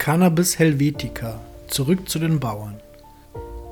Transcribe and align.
Cannabis 0.00 0.58
Helvetica. 0.58 1.38
Zurück 1.68 2.08
zu 2.08 2.18
den 2.18 2.40
Bauern. 2.40 2.80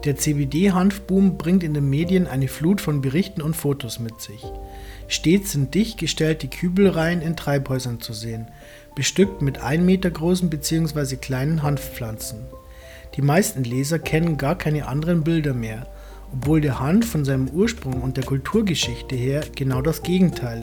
Der 0.04 0.16
CBD-Hanfboom 0.16 1.38
bringt 1.38 1.64
in 1.64 1.72
den 1.72 1.88
Medien 1.88 2.26
eine 2.26 2.48
Flut 2.48 2.82
von 2.82 3.00
Berichten 3.00 3.40
und 3.40 3.56
Fotos 3.56 3.98
mit 3.98 4.20
sich. 4.20 4.44
Stets 5.06 5.52
sind 5.52 5.74
dicht 5.74 5.96
gestellte 5.96 6.46
Kübelreihen 6.46 7.22
in 7.22 7.34
Treibhäusern 7.34 8.02
zu 8.02 8.12
sehen, 8.12 8.46
bestückt 8.94 9.40
mit 9.40 9.62
1 9.62 9.82
Meter 9.82 10.10
großen 10.10 10.50
bzw. 10.50 11.16
kleinen 11.16 11.62
Hanfpflanzen. 11.62 12.40
Die 13.16 13.22
meisten 13.22 13.64
Leser 13.64 13.98
kennen 13.98 14.36
gar 14.36 14.58
keine 14.58 14.86
anderen 14.86 15.24
Bilder 15.24 15.54
mehr, 15.54 15.86
obwohl 16.34 16.60
der 16.60 16.78
Hanf 16.78 17.10
von 17.10 17.24
seinem 17.24 17.48
Ursprung 17.48 18.02
und 18.02 18.18
der 18.18 18.24
Kulturgeschichte 18.24 19.16
her 19.16 19.44
genau 19.56 19.80
das 19.80 20.02
Gegenteil 20.02 20.60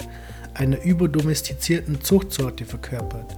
einer 0.53 0.83
überdomestizierten 0.83 2.01
Zuchtsorte 2.01 2.65
verkörpert 2.65 3.35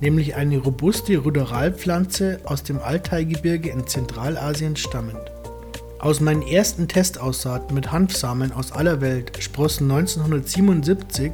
nämlich 0.00 0.34
eine 0.34 0.58
robuste 0.58 1.16
Ruderalpflanze 1.18 2.40
aus 2.44 2.62
dem 2.62 2.78
Altaigebirge 2.78 3.70
in 3.70 3.86
Zentralasien 3.86 4.76
stammend. 4.76 5.20
Aus 5.98 6.20
meinen 6.20 6.42
ersten 6.42 6.88
Testaussaaten 6.88 7.74
mit 7.74 7.92
Hanfsamen 7.92 8.52
aus 8.52 8.72
aller 8.72 9.02
Welt 9.02 9.36
sprossen 9.40 9.90
1977 9.90 11.32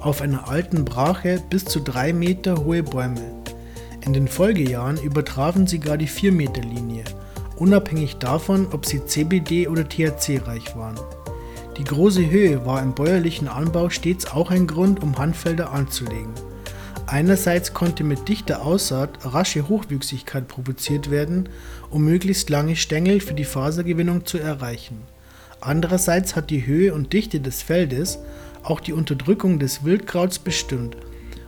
auf 0.00 0.20
einer 0.20 0.48
alten 0.48 0.84
Brache 0.84 1.40
bis 1.48 1.64
zu 1.64 1.80
drei 1.80 2.12
Meter 2.12 2.64
hohe 2.64 2.82
Bäume. 2.82 3.42
In 4.04 4.12
den 4.12 4.28
Folgejahren 4.28 4.98
übertrafen 4.98 5.66
sie 5.66 5.78
gar 5.78 5.96
die 5.96 6.08
4 6.08 6.32
Meter 6.32 6.60
Linie, 6.60 7.04
unabhängig 7.56 8.16
davon, 8.16 8.66
ob 8.72 8.84
sie 8.84 9.04
CBD 9.06 9.68
oder 9.68 9.88
THC 9.88 10.42
reich 10.44 10.76
waren. 10.76 10.98
Die 11.78 11.84
große 11.84 12.28
Höhe 12.28 12.66
war 12.66 12.82
im 12.82 12.94
bäuerlichen 12.94 13.48
Anbau 13.48 13.88
stets 13.88 14.30
auch 14.30 14.50
ein 14.50 14.66
Grund, 14.66 15.02
um 15.02 15.16
Hanffelder 15.16 15.72
anzulegen. 15.72 16.34
Einerseits 17.12 17.74
konnte 17.74 18.04
mit 18.04 18.26
dichter 18.30 18.64
Aussaat 18.64 19.18
rasche 19.22 19.68
Hochwüchsigkeit 19.68 20.48
provoziert 20.48 21.10
werden, 21.10 21.50
um 21.90 22.06
möglichst 22.06 22.48
lange 22.48 22.74
Stängel 22.74 23.20
für 23.20 23.34
die 23.34 23.44
Fasergewinnung 23.44 24.24
zu 24.24 24.38
erreichen. 24.38 25.02
Andererseits 25.60 26.36
hat 26.36 26.48
die 26.48 26.64
Höhe 26.64 26.94
und 26.94 27.12
Dichte 27.12 27.38
des 27.38 27.60
Feldes 27.60 28.18
auch 28.62 28.80
die 28.80 28.94
Unterdrückung 28.94 29.58
des 29.58 29.84
Wildkrauts 29.84 30.38
bestimmt 30.38 30.96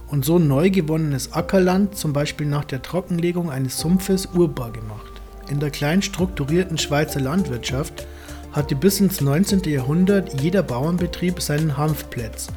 und 0.08 0.26
so 0.26 0.38
neu 0.38 0.68
gewonnenes 0.68 1.32
Ackerland 1.32 1.96
zum 1.96 2.12
Beispiel 2.12 2.46
nach 2.46 2.66
der 2.66 2.82
Trockenlegung 2.82 3.50
eines 3.50 3.78
Sumpfes 3.78 4.26
urbar 4.34 4.70
gemacht. 4.70 5.12
In 5.48 5.60
der 5.60 5.70
klein 5.70 6.02
strukturierten 6.02 6.76
Schweizer 6.76 7.20
Landwirtschaft 7.20 8.06
hatte 8.52 8.76
bis 8.76 9.00
ins 9.00 9.22
19. 9.22 9.62
Jahrhundert 9.64 10.42
jeder 10.42 10.62
Bauernbetrieb 10.62 11.40
seinen 11.40 11.78
Hanfplätz 11.78 12.48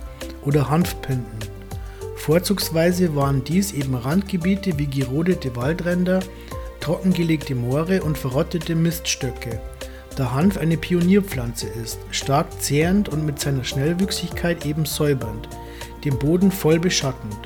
oder 0.44 0.69
Hanfpinden 0.69 1.56
Vorzugsweise 2.17 3.15
waren 3.15 3.43
dies 3.43 3.71
eben 3.71 3.95
Randgebiete 3.95 4.77
wie 4.77 4.87
gerodete 4.87 5.55
Waldränder, 5.55 6.19
trockengelegte 6.81 7.55
Moore 7.55 8.03
und 8.03 8.17
verrottete 8.17 8.75
Miststöcke, 8.75 9.61
da 10.17 10.33
Hanf 10.33 10.57
eine 10.57 10.77
Pionierpflanze 10.77 11.67
ist, 11.67 11.99
stark 12.11 12.47
zehrend 12.59 13.07
und 13.07 13.25
mit 13.25 13.39
seiner 13.39 13.63
Schnellwüchsigkeit 13.63 14.65
eben 14.65 14.85
säubernd, 14.85 15.47
den 16.03 16.17
Boden 16.17 16.51
voll 16.51 16.79
beschattend. 16.79 17.38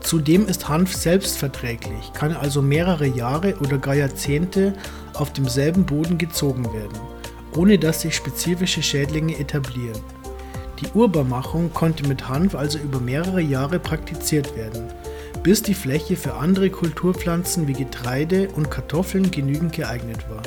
Zudem 0.00 0.46
ist 0.48 0.68
Hanf 0.68 0.94
selbstverträglich, 0.94 2.12
kann 2.14 2.32
also 2.32 2.62
mehrere 2.62 3.06
Jahre 3.06 3.54
oder 3.60 3.78
gar 3.78 3.94
Jahrzehnte 3.94 4.72
auf 5.14 5.32
demselben 5.32 5.84
Boden 5.84 6.16
gezogen 6.18 6.64
werden, 6.72 6.98
ohne 7.54 7.78
dass 7.78 8.00
sich 8.00 8.16
spezifische 8.16 8.82
Schädlinge 8.82 9.38
etablieren. 9.38 10.00
Die 10.80 10.88
Urbarmachung 10.94 11.74
konnte 11.74 12.08
mit 12.08 12.28
Hanf 12.28 12.54
also 12.54 12.78
über 12.78 13.00
mehrere 13.00 13.42
Jahre 13.42 13.78
praktiziert 13.78 14.56
werden, 14.56 14.84
bis 15.42 15.62
die 15.62 15.74
Fläche 15.74 16.16
für 16.16 16.34
andere 16.34 16.70
Kulturpflanzen 16.70 17.68
wie 17.68 17.74
Getreide 17.74 18.48
und 18.48 18.70
Kartoffeln 18.70 19.30
genügend 19.30 19.74
geeignet 19.74 20.24
war. 20.30 20.40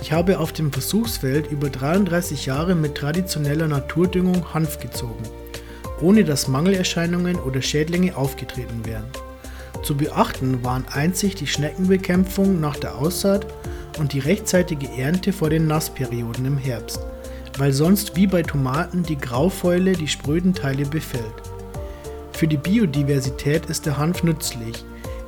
Ich 0.00 0.12
habe 0.12 0.38
auf 0.38 0.52
dem 0.52 0.72
Versuchsfeld 0.72 1.50
über 1.50 1.70
33 1.70 2.46
Jahre 2.46 2.76
mit 2.76 2.94
traditioneller 2.94 3.66
Naturdüngung 3.66 4.54
Hanf 4.54 4.78
gezogen, 4.78 5.24
ohne 6.00 6.22
dass 6.22 6.46
Mangelerscheinungen 6.46 7.36
oder 7.36 7.60
Schädlinge 7.60 8.16
aufgetreten 8.16 8.86
wären. 8.86 9.06
Zu 9.82 9.96
beachten 9.96 10.62
waren 10.62 10.84
einzig 10.92 11.34
die 11.34 11.48
Schneckenbekämpfung 11.48 12.60
nach 12.60 12.76
der 12.76 12.96
Aussaat 12.96 13.44
und 13.98 14.12
die 14.12 14.20
rechtzeitige 14.20 14.88
Ernte 14.96 15.32
vor 15.32 15.50
den 15.50 15.66
Nassperioden 15.66 16.46
im 16.46 16.58
Herbst 16.58 17.09
weil 17.60 17.74
sonst 17.74 18.16
wie 18.16 18.26
bei 18.26 18.42
Tomaten 18.42 19.02
die 19.02 19.18
Graufäule 19.18 19.92
die 19.92 20.08
spröden 20.08 20.54
Teile 20.54 20.86
befällt. 20.86 21.42
Für 22.32 22.48
die 22.48 22.56
Biodiversität 22.56 23.66
ist 23.66 23.84
der 23.84 23.98
Hanf 23.98 24.22
nützlich. 24.22 24.82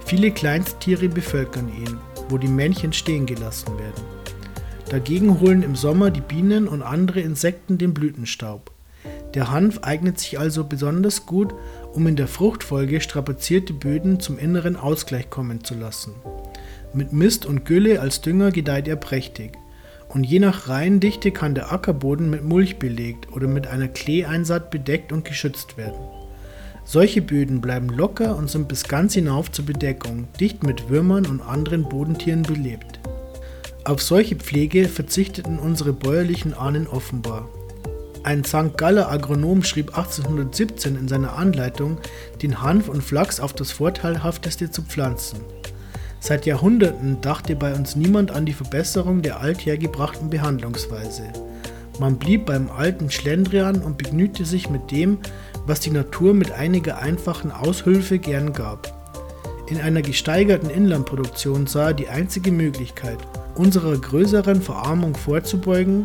Viele 0.06 0.30
Kleinsttiere 0.30 1.10
bevölkern 1.10 1.68
ihn, 1.68 1.98
wo 2.30 2.38
die 2.38 2.48
Männchen 2.48 2.94
stehen 2.94 3.26
gelassen 3.26 3.78
werden. 3.78 4.02
Dagegen 4.88 5.40
holen 5.40 5.62
im 5.62 5.76
Sommer 5.76 6.10
die 6.10 6.22
Bienen 6.22 6.68
und 6.68 6.80
andere 6.80 7.20
Insekten 7.20 7.76
den 7.76 7.92
Blütenstaub. 7.92 8.70
Der 9.34 9.50
Hanf 9.50 9.80
eignet 9.82 10.18
sich 10.18 10.38
also 10.38 10.64
besonders 10.64 11.26
gut, 11.26 11.52
um 11.92 12.06
in 12.06 12.16
der 12.16 12.28
Fruchtfolge 12.28 13.02
strapazierte 13.02 13.74
Böden 13.74 14.20
zum 14.20 14.38
inneren 14.38 14.76
Ausgleich 14.76 15.28
kommen 15.28 15.64
zu 15.64 15.74
lassen. 15.74 16.14
Mit 16.94 17.12
Mist 17.12 17.44
und 17.44 17.66
Gülle 17.66 18.00
als 18.00 18.22
Dünger 18.22 18.52
gedeiht 18.52 18.88
er 18.88 18.96
prächtig 18.96 19.58
und 20.14 20.24
je 20.24 20.38
nach 20.38 20.68
Reihendichte 20.68 21.30
kann 21.30 21.54
der 21.54 21.72
Ackerboden 21.72 22.28
mit 22.28 22.44
Mulch 22.44 22.78
belegt 22.78 23.32
oder 23.32 23.46
mit 23.46 23.66
einer 23.66 23.88
Kleeeinsaat 23.88 24.70
bedeckt 24.70 25.12
und 25.12 25.24
geschützt 25.24 25.76
werden. 25.76 26.00
Solche 26.84 27.22
Böden 27.22 27.60
bleiben 27.60 27.88
locker 27.88 28.36
und 28.36 28.50
sind 28.50 28.68
bis 28.68 28.84
ganz 28.84 29.14
hinauf 29.14 29.50
zur 29.50 29.64
Bedeckung 29.64 30.28
dicht 30.38 30.64
mit 30.64 30.90
Würmern 30.90 31.26
und 31.26 31.40
anderen 31.40 31.88
Bodentieren 31.88 32.42
belebt. 32.42 33.00
Auf 33.84 34.02
solche 34.02 34.36
Pflege 34.36 34.88
verzichteten 34.88 35.58
unsere 35.58 35.92
bäuerlichen 35.92 36.54
Ahnen 36.54 36.86
offenbar. 36.86 37.48
Ein 38.24 38.44
St. 38.44 38.76
Galler 38.76 39.10
Agronom 39.10 39.64
schrieb 39.64 39.96
1817 39.96 40.96
in 40.96 41.08
seiner 41.08 41.36
Anleitung, 41.36 41.98
den 42.40 42.62
Hanf 42.62 42.88
und 42.88 43.02
Flachs 43.02 43.40
auf 43.40 43.52
das 43.52 43.72
Vorteilhafteste 43.72 44.70
zu 44.70 44.82
pflanzen. 44.82 45.40
Seit 46.24 46.46
Jahrhunderten 46.46 47.20
dachte 47.20 47.56
bei 47.56 47.74
uns 47.74 47.96
niemand 47.96 48.30
an 48.30 48.46
die 48.46 48.52
Verbesserung 48.52 49.22
der 49.22 49.40
althergebrachten 49.40 50.30
Behandlungsweise. 50.30 51.24
Man 51.98 52.16
blieb 52.16 52.46
beim 52.46 52.70
alten 52.70 53.10
Schlendrian 53.10 53.82
und 53.82 53.98
begnügte 53.98 54.44
sich 54.44 54.70
mit 54.70 54.92
dem, 54.92 55.18
was 55.66 55.80
die 55.80 55.90
Natur 55.90 56.32
mit 56.32 56.52
einiger 56.52 56.98
einfachen 56.98 57.50
Aushülfe 57.50 58.20
gern 58.20 58.52
gab. 58.52 58.94
In 59.66 59.80
einer 59.80 60.00
gesteigerten 60.00 60.70
Inlandproduktion 60.70 61.66
sah 61.66 61.88
er 61.88 61.94
die 61.94 62.06
einzige 62.06 62.52
Möglichkeit, 62.52 63.18
unserer 63.56 63.98
größeren 63.98 64.62
Verarmung 64.62 65.16
vorzubeugen 65.16 66.02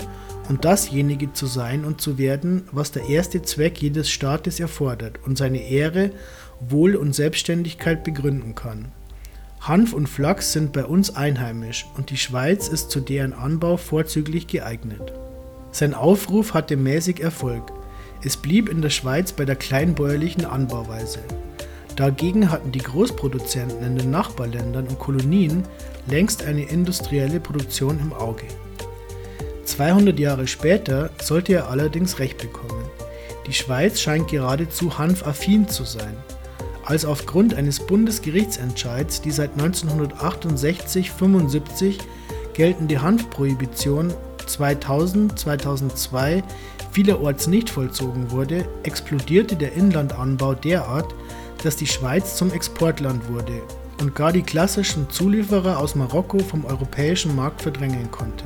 und 0.49 0.66
dasjenige 0.66 1.31
zu 1.34 1.45
sein 1.45 1.85
und 1.85 2.01
zu 2.01 2.17
werden, 2.17 2.67
was 2.72 2.91
der 2.91 3.07
erste 3.07 3.44
Zweck 3.44 3.79
jedes 3.84 4.09
Staates 4.09 4.59
erfordert 4.59 5.19
und 5.28 5.38
seine 5.38 5.59
Ehre, 5.69 6.09
Wohl 6.59 6.95
und 6.95 7.13
Selbstständigkeit 7.13 8.03
begründen 8.03 8.55
kann. 8.55 8.91
Hanf 9.62 9.94
und 9.94 10.07
Flachs 10.07 10.53
sind 10.53 10.72
bei 10.72 10.85
uns 10.85 11.16
einheimisch 11.16 11.88
und 11.97 12.09
die 12.09 12.18
Schweiz 12.18 12.68
ist 12.68 12.90
zu 12.90 13.01
deren 13.01 13.34
Anbau 13.34 13.78
vorzüglich 13.78 14.47
geeignet. 14.47 15.13
Sein 15.72 15.94
Aufruf 15.94 16.53
hatte 16.53 16.78
mäßig 16.78 17.19
Erfolg. 17.19 17.73
Es 18.23 18.38
blieb 18.38 18.69
in 18.69 18.81
der 18.81 18.90
Schweiz 18.90 19.34
bei 19.34 19.46
der 19.46 19.56
kleinbäuerlichen 19.56 20.46
Anbauweise. 20.46 21.19
Dagegen 21.96 22.50
hatten 22.50 22.72
die 22.72 22.79
Großproduzenten 22.79 23.84
in 23.84 23.97
den 23.97 24.12
Nachbarländern 24.12 24.88
und 24.88 25.00
Kolonien 25.00 25.63
längst 26.07 26.44
eine 26.46 26.63
industrielle 26.63 27.40
Produktion 27.40 28.00
im 28.00 28.13
Auge. 28.13 28.46
200 29.66 30.17
Jahre 30.17 30.47
später 30.47 31.09
sollte 31.22 31.53
er 31.53 31.69
allerdings 31.69 32.19
recht 32.19 32.38
bekommen. 32.38 32.85
Die 33.47 33.53
Schweiz 33.53 34.00
scheint 34.00 34.29
geradezu 34.29 34.97
hanfaffin 34.97 35.67
zu 35.67 35.84
sein 35.84 36.16
als 36.87 37.03
aufgrund 37.03 37.53
eines 37.53 37.85
Bundesgerichtsentscheids 37.85 39.21
die 39.21 39.31
seit 39.31 39.57
1968-75 39.57 41.97
geltende 42.53 43.01
Hanfprohibition 43.01 44.13
2000-2002 44.47 46.43
vielerorts 46.91 47.47
nicht 47.47 47.69
vollzogen 47.69 48.31
wurde, 48.31 48.63
explodierte 48.84 49.57
der 49.57 49.73
Inlandanbau 49.73 50.53
derart, 50.53 51.13
dass 51.61 51.75
die 51.75 51.87
Schweiz 51.87 52.37
zum 52.37 52.53
Exportland 52.53 53.28
wurde 53.28 53.63
und 53.99 54.16
gar 54.16 54.31
die 54.31 54.43
klassischen 54.43 55.09
Zulieferer 55.09 55.79
aus 55.79 55.95
Marokko 55.95 56.40
vom 56.40 56.63
europäischen 56.63 57.35
Markt 57.35 57.63
verdrängen 57.63 58.09
konnte. 58.11 58.45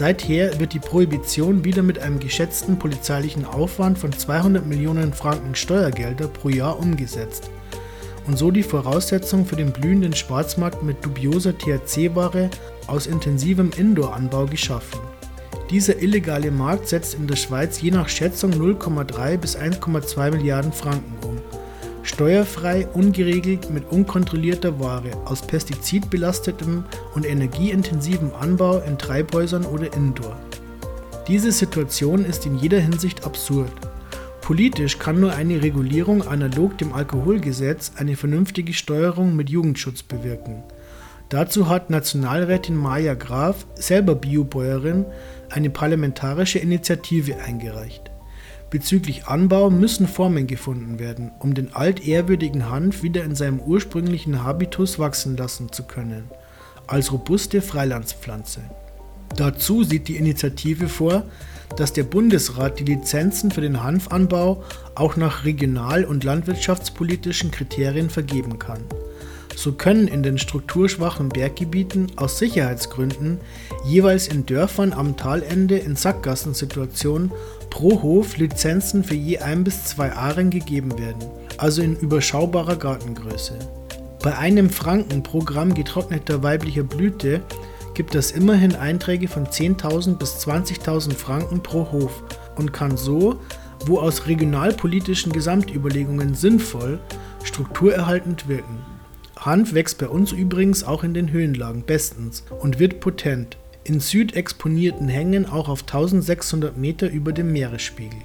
Seither 0.00 0.58
wird 0.58 0.72
die 0.72 0.78
Prohibition 0.78 1.62
wieder 1.62 1.82
mit 1.82 1.98
einem 1.98 2.20
geschätzten 2.20 2.78
polizeilichen 2.78 3.44
Aufwand 3.44 3.98
von 3.98 4.10
200 4.10 4.64
Millionen 4.64 5.12
Franken 5.12 5.54
Steuergelder 5.54 6.26
pro 6.26 6.48
Jahr 6.48 6.78
umgesetzt 6.78 7.50
und 8.26 8.38
so 8.38 8.50
die 8.50 8.62
Voraussetzung 8.62 9.44
für 9.44 9.56
den 9.56 9.72
blühenden 9.72 10.14
Schwarzmarkt 10.14 10.82
mit 10.82 11.04
dubioser 11.04 11.52
THC-Ware 11.52 12.48
aus 12.86 13.06
intensivem 13.06 13.72
Indoor-Anbau 13.76 14.46
geschaffen. 14.46 15.00
Dieser 15.68 16.00
illegale 16.00 16.50
Markt 16.50 16.88
setzt 16.88 17.12
in 17.12 17.26
der 17.26 17.36
Schweiz 17.36 17.82
je 17.82 17.90
nach 17.90 18.08
Schätzung 18.08 18.52
0,3 18.52 19.36
bis 19.36 19.54
1,2 19.54 20.30
Milliarden 20.30 20.72
Franken 20.72 21.28
um. 21.28 21.39
Steuerfrei, 22.10 22.86
ungeregelt 22.92 23.70
mit 23.70 23.90
unkontrollierter 23.90 24.78
Ware 24.78 25.10
aus 25.24 25.42
pestizidbelastetem 25.42 26.84
und 27.14 27.24
energieintensivem 27.24 28.32
Anbau 28.38 28.78
in 28.80 28.98
Treibhäusern 28.98 29.64
oder 29.64 29.92
Indoor. 29.94 30.36
Diese 31.28 31.52
Situation 31.52 32.24
ist 32.24 32.44
in 32.44 32.58
jeder 32.58 32.80
Hinsicht 32.80 33.24
absurd. 33.24 33.72
Politisch 34.42 34.98
kann 34.98 35.20
nur 35.20 35.32
eine 35.32 35.62
Regulierung 35.62 36.26
analog 36.26 36.76
dem 36.76 36.92
Alkoholgesetz 36.92 37.92
eine 37.96 38.16
vernünftige 38.16 38.72
Steuerung 38.72 39.36
mit 39.36 39.48
Jugendschutz 39.48 40.02
bewirken. 40.02 40.64
Dazu 41.28 41.68
hat 41.68 41.90
Nationalrätin 41.90 42.76
Maja 42.76 43.14
Graf, 43.14 43.64
selber 43.76 44.16
Biobäuerin, 44.16 45.06
eine 45.48 45.70
parlamentarische 45.70 46.58
Initiative 46.58 47.38
eingereicht. 47.38 48.09
Bezüglich 48.70 49.26
Anbau 49.26 49.68
müssen 49.68 50.06
Formen 50.06 50.46
gefunden 50.46 51.00
werden, 51.00 51.32
um 51.40 51.54
den 51.54 51.74
altehrwürdigen 51.74 52.70
Hanf 52.70 53.02
wieder 53.02 53.24
in 53.24 53.34
seinem 53.34 53.58
ursprünglichen 53.58 54.44
Habitus 54.44 55.00
wachsen 55.00 55.36
lassen 55.36 55.72
zu 55.72 55.82
können, 55.82 56.30
als 56.86 57.10
robuste 57.10 57.62
Freilandspflanze. 57.62 58.60
Dazu 59.36 59.82
sieht 59.82 60.06
die 60.06 60.16
Initiative 60.16 60.88
vor, 60.88 61.24
dass 61.76 61.92
der 61.92 62.04
Bundesrat 62.04 62.78
die 62.78 62.84
Lizenzen 62.84 63.50
für 63.50 63.60
den 63.60 63.82
Hanfanbau 63.82 64.62
auch 64.94 65.16
nach 65.16 65.44
regional- 65.44 66.04
und 66.04 66.22
landwirtschaftspolitischen 66.22 67.50
Kriterien 67.50 68.08
vergeben 68.08 68.60
kann. 68.60 68.80
So 69.56 69.72
können 69.72 70.08
in 70.08 70.22
den 70.22 70.38
strukturschwachen 70.38 71.28
Berggebieten 71.28 72.12
aus 72.16 72.38
Sicherheitsgründen 72.38 73.40
jeweils 73.84 74.28
in 74.28 74.46
Dörfern 74.46 74.92
am 74.92 75.16
Talende 75.16 75.76
in 75.76 75.96
Sackgassensituationen 75.96 77.30
pro 77.70 78.02
Hof 78.02 78.36
Lizenzen 78.36 79.04
für 79.04 79.14
je 79.14 79.38
ein 79.38 79.64
bis 79.64 79.84
zwei 79.84 80.12
Aren 80.12 80.50
gegeben 80.50 80.98
werden, 80.98 81.22
also 81.56 81.82
in 81.82 81.96
überschaubarer 81.96 82.76
Gartengröße. 82.76 83.58
Bei 84.22 84.36
einem 84.36 84.68
Franken 84.68 85.22
pro 85.22 85.38
Gramm 85.38 85.72
getrockneter 85.72 86.42
weiblicher 86.42 86.82
Blüte 86.82 87.40
gibt 87.94 88.14
es 88.14 88.32
immerhin 88.32 88.76
Einträge 88.76 89.28
von 89.28 89.46
10.000 89.46 90.16
bis 90.16 90.46
20.000 90.46 91.14
Franken 91.14 91.62
pro 91.62 91.90
Hof 91.90 92.22
und 92.56 92.72
kann 92.72 92.96
so, 92.96 93.40
wo 93.86 93.98
aus 93.98 94.26
regionalpolitischen 94.26 95.32
Gesamtüberlegungen 95.32 96.34
sinnvoll, 96.34 96.98
strukturerhaltend 97.44 98.48
wirken. 98.48 98.78
Hanf 99.38 99.72
wächst 99.72 99.98
bei 99.98 100.08
uns 100.08 100.32
übrigens 100.32 100.84
auch 100.84 101.02
in 101.02 101.14
den 101.14 101.32
Höhenlagen 101.32 101.82
bestens 101.82 102.44
und 102.60 102.78
wird 102.78 103.00
potent, 103.00 103.56
in 103.84 104.00
südexponierten 104.00 105.08
Hängen 105.08 105.46
auch 105.46 105.68
auf 105.68 105.82
1600 105.82 106.76
Meter 106.76 107.08
über 107.10 107.32
dem 107.32 107.52
Meeresspiegel. 107.52 108.20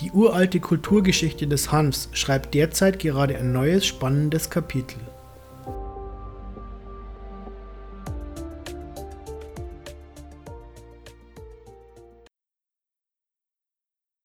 Die 0.00 0.10
uralte 0.12 0.60
Kulturgeschichte 0.60 1.46
des 1.46 1.72
Hanfs 1.72 2.08
schreibt 2.12 2.54
derzeit 2.54 2.98
gerade 2.98 3.36
ein 3.36 3.52
neues 3.52 3.86
spannendes 3.86 4.50
Kapitel. 4.50 4.98